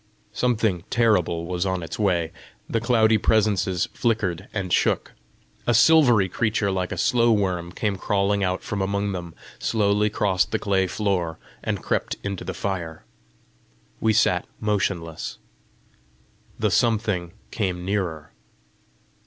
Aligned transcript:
Something 0.33 0.83
terrible 0.89 1.45
was 1.45 1.63
on 1.63 1.83
its 1.83 1.99
way! 1.99 2.31
The 2.67 2.81
cloudy 2.81 3.19
presences 3.19 3.87
flickered 3.93 4.47
and 4.51 4.73
shook. 4.73 5.11
A 5.67 5.75
silvery 5.75 6.27
creature 6.27 6.71
like 6.71 6.91
a 6.91 6.97
slowworm 6.97 7.71
came 7.75 7.97
crawling 7.97 8.43
out 8.43 8.63
from 8.63 8.81
among 8.81 9.11
them, 9.11 9.35
slowly 9.59 10.09
crossed 10.09 10.51
the 10.51 10.57
clay 10.57 10.87
floor, 10.87 11.37
and 11.63 11.83
crept 11.83 12.15
into 12.23 12.43
the 12.43 12.55
fire. 12.55 13.05
We 13.99 14.11
sat 14.11 14.47
motionless. 14.59 15.37
The 16.57 16.71
something 16.71 17.33
came 17.51 17.85
nearer. 17.85 18.31